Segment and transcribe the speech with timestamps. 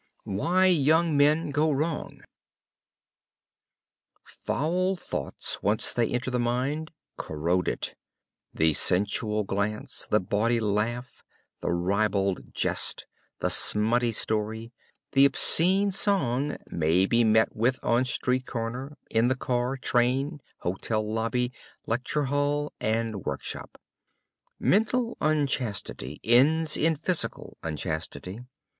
[0.25, 2.23] WHY YOUNG MEN GO WRONG
[4.23, 7.93] Foul thoughts, once they enter the mind, corrode it.
[8.51, 11.23] The sensual glance, the bawdy laugh,
[11.59, 13.05] the ribald jest,
[13.41, 14.73] the smutty story,
[15.11, 21.05] the obscene song may be met with on street corner, in the car, train, hotel
[21.07, 21.53] lobby,
[21.85, 23.79] lecture hall and workshop.
[24.59, 28.39] Mental unchastity ends in physical unchastity.